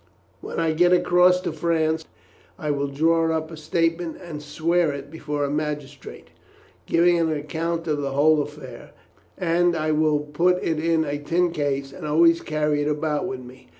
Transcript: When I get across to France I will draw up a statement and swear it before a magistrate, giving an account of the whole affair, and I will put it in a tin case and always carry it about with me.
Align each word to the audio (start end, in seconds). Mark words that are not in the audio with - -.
When 0.39 0.59
I 0.59 0.71
get 0.73 0.93
across 0.93 1.41
to 1.41 1.51
France 1.53 2.05
I 2.57 2.71
will 2.71 2.87
draw 2.87 3.29
up 3.37 3.51
a 3.51 3.55
statement 3.55 4.17
and 4.19 4.41
swear 4.41 4.91
it 4.91 5.11
before 5.11 5.43
a 5.43 5.49
magistrate, 5.51 6.29
giving 6.87 7.19
an 7.19 7.31
account 7.31 7.85
of 7.87 8.01
the 8.01 8.13
whole 8.13 8.41
affair, 8.41 8.93
and 9.37 9.75
I 9.77 9.91
will 9.91 10.21
put 10.21 10.57
it 10.63 10.79
in 10.79 11.05
a 11.05 11.19
tin 11.19 11.51
case 11.51 11.93
and 11.93 12.07
always 12.07 12.41
carry 12.41 12.81
it 12.81 12.87
about 12.87 13.27
with 13.27 13.41
me. 13.41 13.69